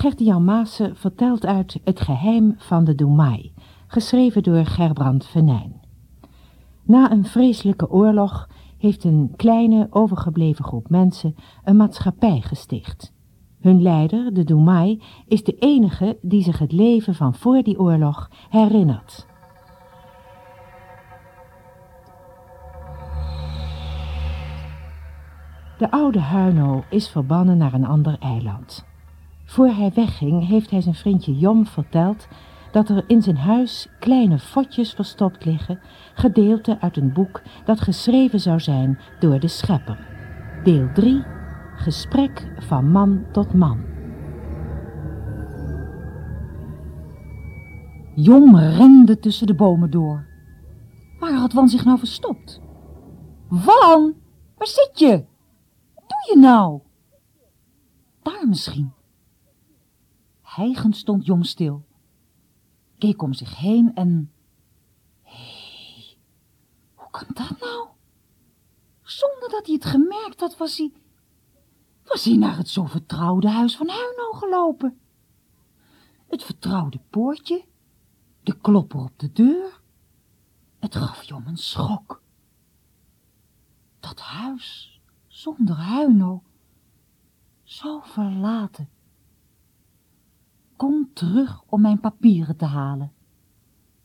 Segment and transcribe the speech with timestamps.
[0.00, 3.52] Gert-Jan Maassen vertelt uit Het geheim van de Doemai,
[3.86, 5.80] geschreven door Gerbrand Venijn.
[6.82, 11.34] Na een vreselijke oorlog heeft een kleine overgebleven groep mensen
[11.64, 13.12] een maatschappij gesticht.
[13.60, 18.30] Hun leider, de Doemai, is de enige die zich het leven van voor die oorlog
[18.50, 19.26] herinnert.
[25.78, 28.89] De oude Huino is verbannen naar een ander eiland.
[29.50, 32.28] Voor hij wegging heeft hij zijn vriendje Jom verteld
[32.72, 35.80] dat er in zijn huis kleine fotjes verstopt liggen,
[36.14, 40.06] gedeelte uit een boek dat geschreven zou zijn door de schepper.
[40.64, 41.24] Deel 3,
[41.74, 43.84] Gesprek van man tot man.
[48.14, 50.26] Jom rende tussen de bomen door.
[51.18, 52.60] Waar had Wan zich nou verstopt?
[53.48, 54.14] Wan,
[54.56, 55.24] waar zit je?
[55.94, 56.80] Wat doe je nou?
[58.22, 58.98] Daar misschien.
[60.60, 61.86] Hijgend stond Jom stil.
[62.98, 64.32] Keek om zich heen en...
[65.22, 66.16] Hey,
[66.94, 67.88] hoe kan dat nou?
[69.02, 70.92] Zonder dat hij het gemerkt had, was hij...
[72.04, 75.00] Was hij naar het zo vertrouwde huis van Huino gelopen.
[76.28, 77.64] Het vertrouwde poortje,
[78.42, 79.80] de klopper op de deur.
[80.78, 82.22] Het gaf Jom een schok.
[84.00, 86.42] Dat huis, zonder Huino,
[87.62, 88.88] zo verlaten
[90.80, 93.12] kom terug om mijn papieren te halen.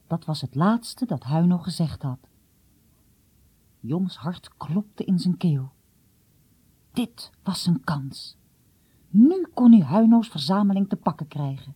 [0.08, 2.20] Dat was het laatste dat Huino gezegd had.
[3.80, 5.72] Joms hart klopte in zijn keel.
[6.92, 8.38] Dit was zijn kans.
[9.10, 11.76] Nu kon hij Huino's verzameling te pakken krijgen.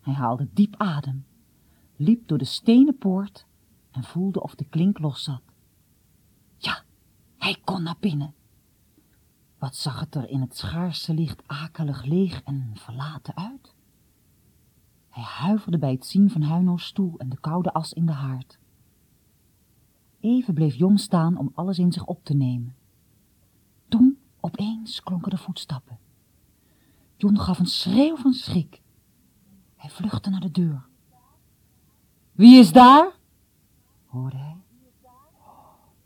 [0.00, 1.24] Hij haalde diep adem,
[1.96, 3.46] liep door de stenen poort
[3.90, 5.42] en voelde of de klink los zat.
[6.56, 6.82] Ja,
[7.38, 8.34] hij kon naar binnen.
[9.60, 13.74] Wat zag het er in het schaarse licht akelig leeg en verlaten uit?
[15.08, 18.58] Hij huiverde bij het zien van Huino's stoel en de koude as in de haard.
[20.20, 22.76] Even bleef Jom staan om alles in zich op te nemen.
[23.88, 25.98] Toen opeens klonken de voetstappen.
[27.16, 28.82] Jon gaf een schreeuw van schrik.
[29.76, 30.86] Hij vluchtte naar de deur.
[32.32, 33.12] Wie is daar?
[34.06, 34.56] hoorde hij.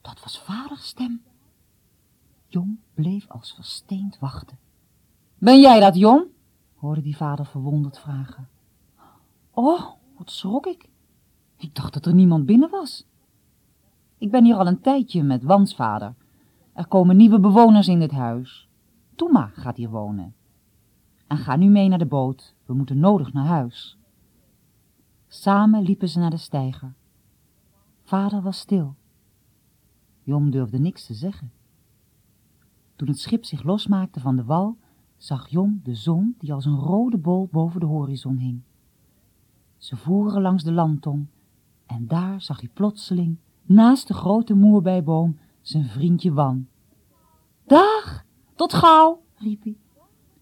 [0.01, 1.23] Dat was vaders stem.
[2.55, 4.59] Jon bleef als versteend wachten.
[5.39, 6.27] Ben jij dat, Jon?
[6.75, 8.49] hoorde die vader verwonderd vragen.
[9.51, 10.89] Oh, wat schrok ik.
[11.57, 13.07] Ik dacht dat er niemand binnen was.
[14.19, 16.15] Ik ben hier al een tijdje met Wans vader.
[16.73, 18.69] Er komen nieuwe bewoners in dit huis.
[19.15, 20.35] Toema gaat hier wonen.
[21.27, 22.55] En ga nu mee naar de boot.
[22.65, 23.99] We moeten nodig naar huis.
[25.29, 26.95] Samen liepen ze naar de steiger.
[28.03, 28.95] Vader was stil.
[30.23, 31.53] Jom durfde niks te zeggen.
[32.97, 34.77] Toen het schip zich losmaakte van de wal,
[35.17, 38.63] zag Jon de zon die als een rode bol boven de horizon hing.
[39.77, 41.27] Ze voeren langs de landtong
[41.87, 46.67] en daar zag hij plotseling, naast de grote moerbijboom, zijn vriendje Wan.
[47.67, 49.77] Dag, tot gauw, riep hij.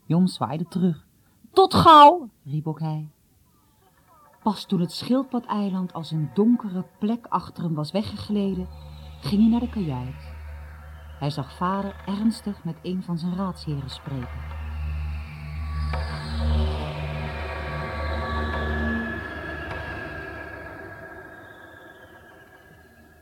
[0.06, 1.06] Jon zwaaide terug.
[1.52, 3.10] Tot gauw, riep ook hij.
[4.42, 8.68] Pas toen het schildpadeiland als een donkere plek achter hem was weggegleden,
[9.20, 10.31] ging hij naar de kajuit.
[11.22, 14.40] Hij zag vader ernstig met een van zijn raadsheren spreken.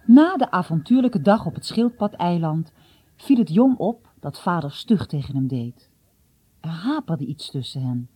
[0.05, 2.73] Na de avontuurlijke dag op het schildpadeiland
[3.17, 5.91] viel het jong op dat vader stug tegen hem deed.
[6.61, 8.09] Er haperde iets tussen hen.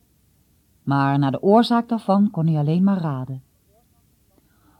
[0.83, 3.43] Maar naar de oorzaak daarvan kon hij alleen maar raden.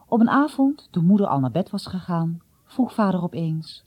[0.08, 3.85] Op een avond, toen moeder al naar bed was gegaan, vroeg vader opeens.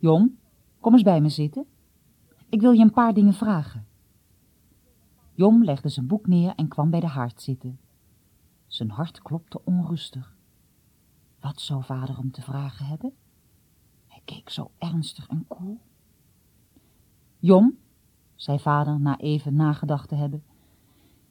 [0.00, 0.38] Jong,
[0.80, 1.66] kom eens bij me zitten.
[2.48, 3.86] Ik wil je een paar dingen vragen.
[5.32, 7.80] Jom legde zijn boek neer en kwam bij de haard zitten.
[8.66, 10.36] Zijn hart klopte onrustig.
[11.40, 13.12] Wat zou vader hem te vragen hebben?
[14.06, 15.80] Hij keek zo ernstig en koel.
[17.38, 17.78] Jom,
[18.34, 20.44] zei vader na even nagedacht te hebben,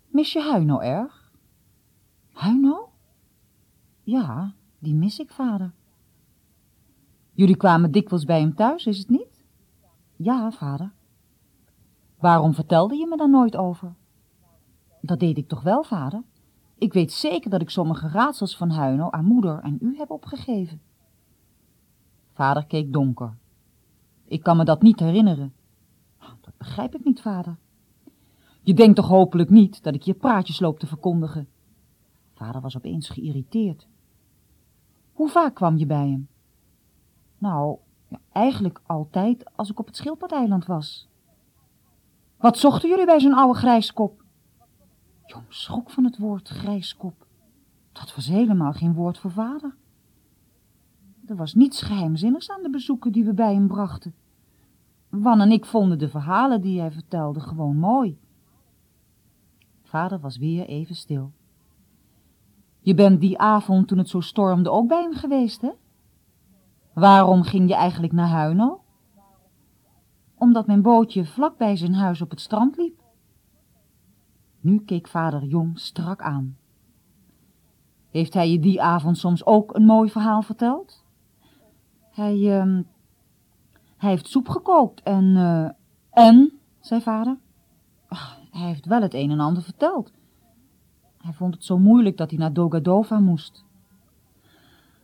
[0.08, 1.32] mis je Huino erg?
[2.32, 2.92] Huino?
[4.04, 5.74] Ja, die mis ik, vader.
[7.40, 9.44] Jullie kwamen dikwijls bij hem thuis, is het niet?
[10.16, 10.92] Ja, vader.
[12.18, 13.94] Waarom vertelde je me daar nooit over?
[15.02, 16.24] Dat deed ik toch wel, vader?
[16.78, 20.82] Ik weet zeker dat ik sommige raadsels van Huino aan moeder en u heb opgegeven.
[22.34, 23.38] Vader keek donker.
[24.26, 25.54] Ik kan me dat niet herinneren.
[26.18, 27.58] Dat begrijp ik niet, vader.
[28.62, 31.48] Je denkt toch hopelijk niet dat ik je praatjes loop te verkondigen?
[32.34, 33.88] Vader was opeens geïrriteerd.
[35.14, 36.28] Hoe vaak kwam je bij hem?
[37.40, 37.78] Nou,
[38.32, 41.08] eigenlijk altijd als ik op het Schildpadeiland was.
[42.38, 44.24] Wat zochten jullie bij zo'n oude grijskop?
[45.26, 47.26] Jom schrok van het woord grijskop.
[47.92, 49.76] Dat was helemaal geen woord voor vader.
[51.26, 54.14] Er was niets geheimzinnigs aan de bezoeken die we bij hem brachten.
[55.10, 58.20] Wan en ik vonden de verhalen die hij vertelde gewoon mooi.
[59.84, 61.32] Vader was weer even stil.
[62.80, 65.72] Je bent die avond toen het zo stormde ook bij hem geweest, hè?
[67.00, 68.82] Waarom ging je eigenlijk naar Huino?
[70.36, 73.00] Omdat mijn bootje vlak bij zijn huis op het strand liep.
[74.60, 76.58] Nu keek vader Jong strak aan.
[78.10, 81.04] Heeft hij je die avond soms ook een mooi verhaal verteld?
[82.12, 82.80] Hij, uh,
[83.98, 85.24] hij heeft soep gekookt en...
[85.36, 85.70] Uh,
[86.10, 87.38] en, zei vader.
[88.52, 90.12] Hij heeft wel het een en ander verteld.
[91.18, 93.66] Hij vond het zo moeilijk dat hij naar Dogadova moest.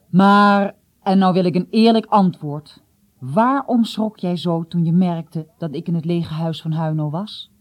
[0.09, 2.83] Maar, en nou wil ik een eerlijk antwoord.
[3.19, 7.09] Waarom schrok jij zo toen je merkte dat ik in het lege huis van Huino
[7.09, 7.51] was?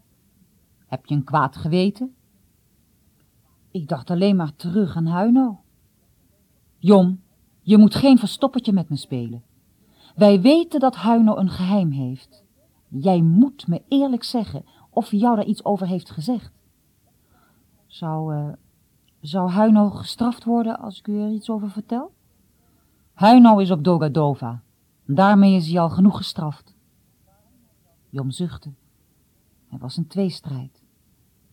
[0.86, 2.14] Heb je een kwaad geweten?
[3.70, 5.60] Ik dacht alleen maar terug aan Huino.
[6.78, 7.20] Jom,
[7.62, 9.42] je moet geen verstoppertje met me spelen.
[10.14, 12.44] Wij weten dat Huino een geheim heeft.
[12.88, 16.52] Jij moet me eerlijk zeggen of hij jou daar iets over heeft gezegd.
[17.86, 18.52] Zou, uh,
[19.20, 22.13] zou Huino gestraft worden als ik u er iets over vertel?
[23.14, 24.62] Huino is op Dogadova.
[25.06, 26.74] Daarmee is hij al genoeg gestraft.
[28.08, 28.72] Jom zuchtte.
[29.68, 30.82] Het was een tweestrijd.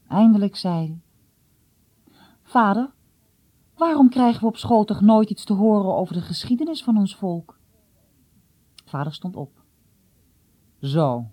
[0.08, 1.02] Eindelijk zei hij...
[2.44, 2.92] Vader,
[3.76, 7.16] waarom krijgen we op school toch nooit iets te horen over de geschiedenis van ons
[7.16, 7.60] volk?
[8.86, 9.64] Vader stond op.
[10.80, 11.26] Zo,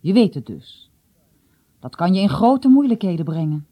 [0.00, 0.90] je weet het dus.
[1.78, 3.66] Dat kan je in grote moeilijkheden brengen.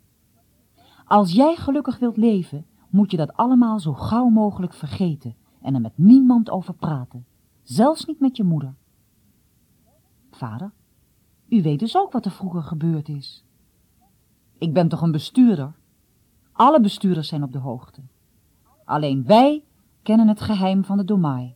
[1.05, 5.80] Als jij gelukkig wilt leven, moet je dat allemaal zo gauw mogelijk vergeten en er
[5.80, 7.26] met niemand over praten,
[7.62, 8.74] zelfs niet met je moeder.
[10.30, 10.72] Vader,
[11.48, 13.44] u weet dus ook wat er vroeger gebeurd is.
[14.58, 15.72] Ik ben toch een bestuurder?
[16.52, 18.02] Alle bestuurders zijn op de hoogte.
[18.84, 19.64] Alleen wij
[20.02, 21.54] kennen het geheim van de domaai.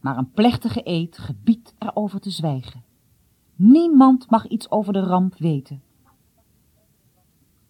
[0.00, 2.84] Maar een plechtige eed gebiedt erover te zwijgen.
[3.54, 5.82] Niemand mag iets over de ramp weten.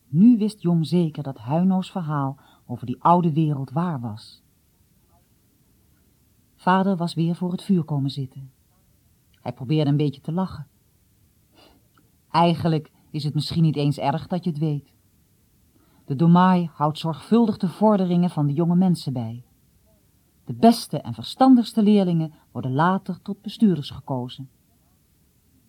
[0.09, 2.37] Nu wist Jom zeker dat Huino's verhaal
[2.67, 4.43] over die oude wereld waar was.
[6.59, 8.51] Vader was weer voor het vuur komen zitten.
[9.41, 10.67] Hij probeerde een beetje te lachen.
[12.31, 14.93] Eigenlijk is het misschien niet eens erg dat je het weet.
[16.05, 19.45] De domaai houdt zorgvuldig de vorderingen van de jonge mensen bij.
[20.45, 24.51] De beste en verstandigste leerlingen worden later tot bestuurders gekozen.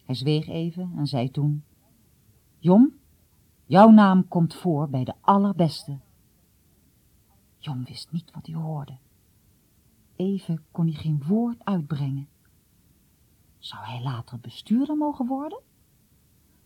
[0.06, 1.63] Hij zweeg even en zei toen,
[2.57, 2.94] Jom,
[3.65, 6.00] jouw naam komt voor bij de allerbeste.
[7.57, 8.97] Jom wist niet wat hij hoorde.
[10.19, 12.27] Even kon hij geen woord uitbrengen.
[13.57, 15.62] Zou hij later bestuurder mogen worden?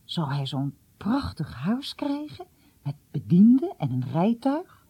[0.04, 2.46] Zou hij zo'n prachtig huis krijgen
[2.84, 4.86] met bedienden en een rijtuig?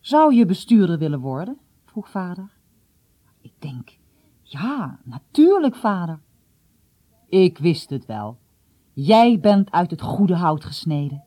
[0.00, 1.58] Zou je bestuurder willen worden?
[1.84, 2.50] vroeg vader.
[3.40, 3.98] Ik denk,
[4.42, 6.20] ja, natuurlijk, vader.
[7.28, 8.38] Ik wist het wel.
[8.92, 11.24] Jij bent uit het goede hout gesneden.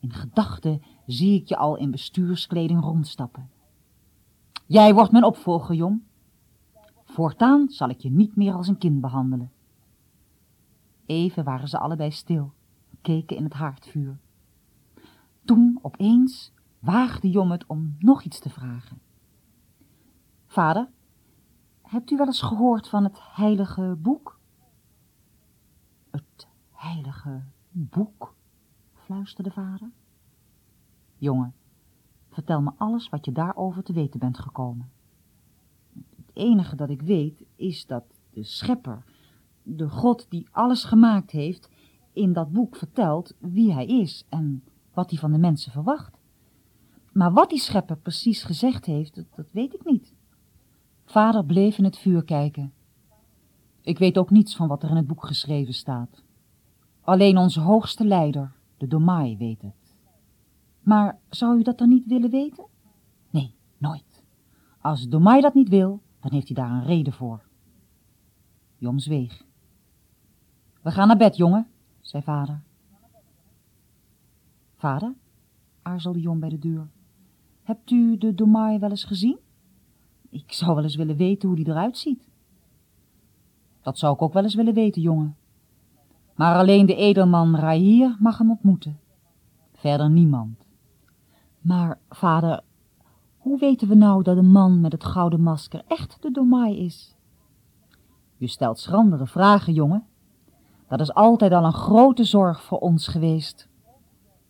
[0.00, 3.58] In gedachten zie ik je al in bestuurskleding rondstappen.
[4.70, 6.02] Jij wordt mijn opvolger, jong.
[7.04, 9.52] Voortaan zal ik je niet meer als een kind behandelen.
[11.06, 12.52] Even waren ze allebei stil,
[13.02, 14.18] keken in het haardvuur.
[15.44, 19.00] Toen opeens waagde Jom het om nog iets te vragen.
[20.46, 20.90] Vader,
[21.82, 24.38] hebt u wel eens gehoord van het heilige boek?
[26.10, 28.34] Het heilige boek,
[28.92, 29.90] fluisterde vader.
[31.16, 31.54] Jongen,
[32.40, 34.90] vertel me alles wat je daarover te weten bent gekomen.
[36.16, 39.04] Het enige dat ik weet is dat de schepper,
[39.62, 41.70] de God die alles gemaakt heeft,
[42.12, 46.18] in dat boek vertelt wie hij is en wat hij van de mensen verwacht.
[47.12, 50.12] Maar wat die schepper precies gezegd heeft, dat, dat weet ik niet.
[51.04, 52.72] Vader bleef in het vuur kijken.
[53.80, 56.22] Ik weet ook niets van wat er in het boek geschreven staat.
[57.00, 59.79] Alleen onze hoogste leider, de Domai, weet het.
[60.80, 62.66] Maar zou u dat dan niet willen weten?
[63.30, 64.22] Nee, nooit.
[64.80, 67.42] Als Domai dat niet wil, dan heeft hij daar een reden voor.
[68.76, 69.44] Jom zweeg.
[70.82, 71.66] We gaan naar bed, jongen,
[72.00, 72.62] zei vader.
[74.76, 75.14] Vader,
[75.82, 76.88] aarzelde Jom bij de deur.
[77.62, 79.38] Hebt u de Domai wel eens gezien?
[80.28, 82.28] Ik zou wel eens willen weten hoe die eruit ziet.
[83.82, 85.36] Dat zou ik ook wel eens willen weten, jongen.
[86.34, 88.98] Maar alleen de edelman Rahier mag hem ontmoeten.
[89.72, 90.69] Verder niemand.
[91.60, 92.60] Maar, vader,
[93.38, 97.14] hoe weten we nou dat de man met het gouden masker echt de Domai is?
[98.36, 100.06] Je stelt schrandere vragen, jongen.
[100.88, 103.68] Dat is altijd al een grote zorg voor ons geweest.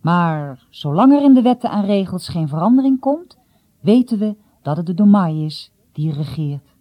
[0.01, 3.39] Maar zolang er in de wetten en regels geen verandering komt,
[3.81, 6.75] weten we dat het de Domai is die regeert.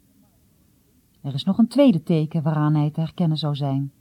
[1.21, 3.91] Er is nog een tweede teken waaraan hij te herkennen zou zijn.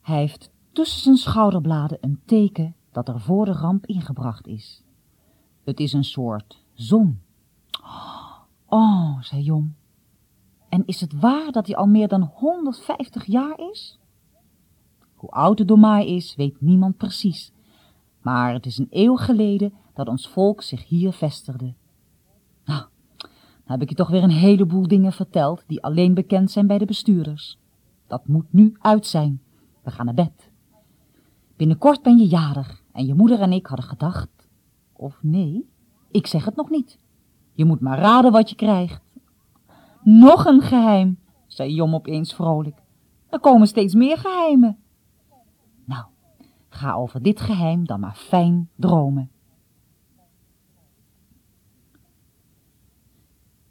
[0.00, 4.84] Hij heeft tussen zijn schouderbladen een teken dat er voor de ramp ingebracht is.
[5.66, 7.20] Het is een soort zon.
[8.66, 9.74] Oh, zei Jom.
[10.68, 13.98] En is het waar dat hij al meer dan 150 jaar is?
[15.14, 17.52] Hoe oud de Domai is, weet niemand precies.
[18.20, 21.74] Maar het is een eeuw geleden dat ons volk zich hier vestigde.
[22.64, 22.84] Nou,
[23.18, 23.30] dan
[23.64, 26.84] heb ik je toch weer een heleboel dingen verteld die alleen bekend zijn bij de
[26.84, 27.58] bestuurders.
[28.06, 29.42] Dat moet nu uit zijn.
[29.82, 30.50] We gaan naar bed.
[31.56, 34.35] Binnenkort ben je jarig en je moeder en ik hadden gedacht...
[34.96, 35.68] Of nee,
[36.10, 36.98] ik zeg het nog niet.
[37.52, 39.02] Je moet maar raden wat je krijgt.
[40.02, 42.82] Nog een geheim, zei Jom opeens vrolijk.
[43.28, 44.78] Er komen steeds meer geheimen.
[45.84, 46.04] Nou,
[46.68, 49.30] ga over dit geheim dan maar fijn dromen.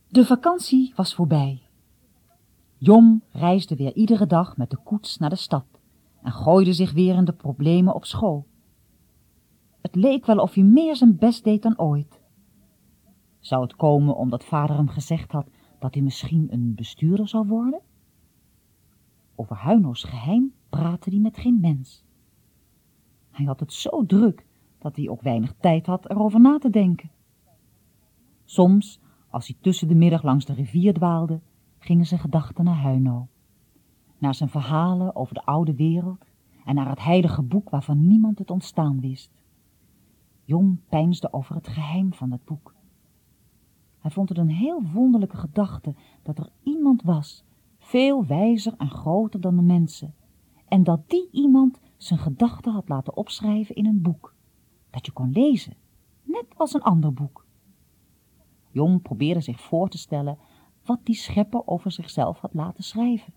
[0.08, 1.62] De vakantie was voorbij.
[2.78, 5.66] Jom reisde weer iedere dag met de koets naar de stad
[6.22, 8.48] en gooide zich weer in de problemen op school.
[9.96, 12.22] Leek wel of hij meer zijn best deed dan ooit.
[13.40, 15.50] Zou het komen omdat vader hem gezegd had
[15.80, 17.82] dat hij misschien een bestuurder zou worden?
[19.36, 22.04] Over Huino's geheim praatte hij met geen mens.
[23.32, 24.46] Hij had het zo druk
[24.80, 27.12] dat hij ook weinig tijd had erover na te denken.
[28.46, 29.00] Soms,
[29.30, 31.42] als hij tussen de middag langs de rivier dwaalde,
[31.80, 33.28] gingen zijn gedachten naar Huino.
[34.18, 36.26] Naar zijn verhalen over de oude wereld
[36.66, 39.32] en naar het heilige boek waarvan niemand het ontstaan wist.
[40.46, 42.76] Jong peinsde over het geheim van het boek.
[44.00, 47.44] Hij vond het een heel wonderlijke gedachte dat er iemand was,
[47.78, 50.16] veel wijzer en groter dan de mensen,
[50.68, 54.36] en dat die iemand zijn gedachten had laten opschrijven in een boek,
[54.90, 55.76] dat je kon lezen,
[56.24, 57.46] net als een ander boek.
[58.72, 60.38] Jong probeerde zich voor te stellen
[60.84, 63.34] wat die schepper over zichzelf had laten schrijven.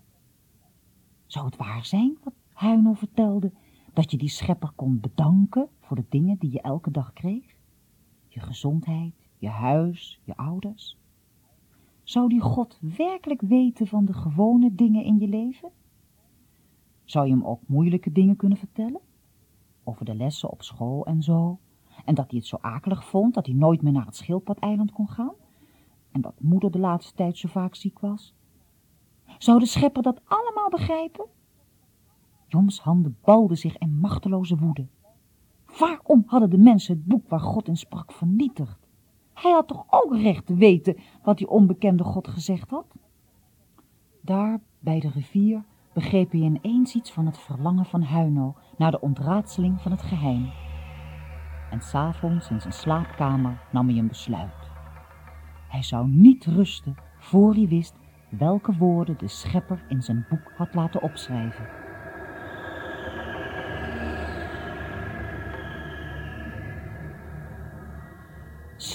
[1.25, 3.51] Zou het waar zijn wat Huino vertelde,
[3.93, 7.55] dat je die schepper kon bedanken voor de dingen die je elke dag kreeg?
[8.27, 10.97] Je gezondheid, je huis, je ouders?
[12.03, 15.71] Zou die God werkelijk weten van de gewone dingen in je leven?
[17.03, 19.01] Zou je hem ook moeilijke dingen kunnen vertellen?
[19.83, 21.59] Over de lessen op school en zo?
[22.05, 25.07] En dat hij het zo akelig vond dat hij nooit meer naar het schildpadeiland kon
[25.07, 25.33] gaan?
[26.11, 28.35] En dat moeder de laatste tijd zo vaak ziek was?
[29.37, 31.25] Zou de schepper dat allemaal begrijpen?
[32.47, 34.87] Joms handen balden zich in machteloze woede.
[35.77, 38.87] Waarom hadden de mensen het boek waar God in sprak vernietigd?
[39.33, 42.85] Hij had toch ook recht te weten wat die onbekende God gezegd had?
[44.21, 49.01] Daar, bij de rivier, begreep hij ineens iets van het verlangen van Huino naar de
[49.01, 50.49] ontraadseling van het geheim.
[51.71, 54.69] En s'avonds in zijn slaapkamer nam hij een besluit.
[55.67, 57.95] Hij zou niet rusten voor hij wist
[58.29, 61.78] welke woorden de schepper in zijn boek had laten opschrijven.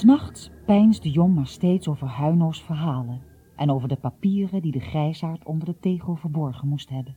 [0.05, 3.21] S'nachts peinsde Jong maar steeds over Huino's verhalen
[3.55, 7.15] en over de papieren die de grijsaard onder de tegel verborgen moest hebben.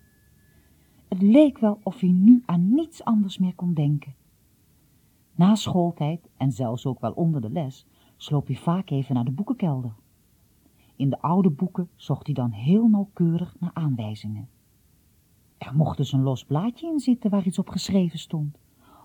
[1.09, 4.15] Het leek wel of hij nu aan niets anders meer kon denken.
[5.35, 9.31] Na schooltijd, en zelfs ook wel onder de les, sloop hij vaak even naar de
[9.31, 9.95] boekenkelder.
[10.97, 14.49] In de oude boeken zocht hij dan heel nauwkeurig naar aanwijzingen.
[15.59, 18.59] Er mocht dus een los blaadje in zitten waar iets op geschreven stond,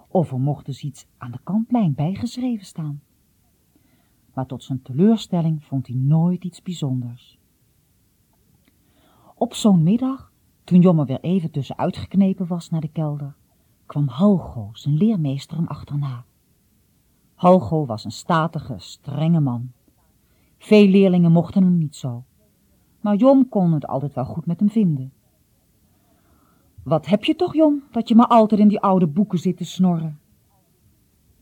[0.08, 3.02] of er mocht dus iets aan de kantlijn bijgeschreven staan
[4.34, 7.38] maar tot zijn teleurstelling vond hij nooit iets bijzonders.
[9.36, 10.32] Op zo'n middag,
[10.64, 13.36] toen Jomme weer even tussenuit geknepen was naar de kelder,
[13.86, 16.26] kwam Halgo, zijn leermeester, hem achterna.
[17.34, 19.72] Halgo was een statige, strenge man.
[20.58, 22.24] Veel leerlingen mochten hem niet zo,
[23.02, 25.14] maar Jom kon het altijd wel goed met hem vinden.
[26.84, 29.66] Wat heb je toch, Jom, dat je maar altijd in die oude boeken zit te
[29.66, 30.20] snorren?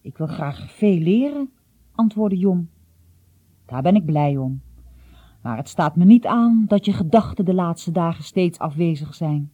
[0.02, 1.50] Ik wil graag veel leren,
[1.92, 2.70] antwoordde Jom
[3.72, 4.62] daar ben ik blij om.
[5.42, 9.52] Maar het staat me niet aan dat je gedachten de laatste dagen steeds afwezig zijn.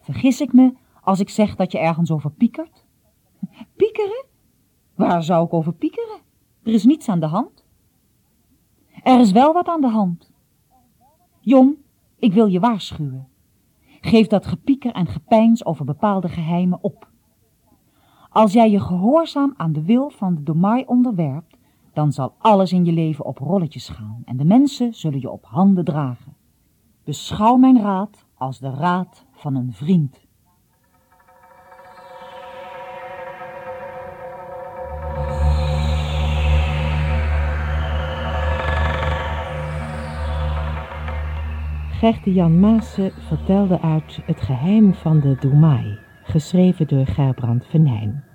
[0.00, 2.84] Vergis ik me als ik zeg dat je ergens over piekert?
[3.76, 4.24] Piekeren?
[4.94, 6.18] Waar zou ik over piekeren?
[6.62, 7.64] Er is niets aan de hand.
[9.02, 10.32] Er is wel wat aan de hand.
[11.40, 11.76] Jong,
[12.16, 13.28] ik wil je waarschuwen.
[14.00, 17.08] Geef dat gepieker en gepeins over bepaalde geheimen op.
[18.30, 21.56] Als jij je gehoorzaam aan de wil van de Domai onderwerpt,
[21.92, 25.44] dan zal alles in je leven op rolletjes gaan en de mensen zullen je op
[25.44, 26.36] handen dragen.
[27.04, 30.20] Beschouw mijn raad als de raad van een vriend.
[42.02, 48.31] Gechte Jan Maassen vertelde uit Het geheim van de Doemai, geschreven door Gerbrand Venijn.